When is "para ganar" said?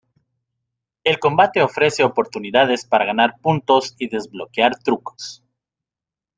2.87-3.37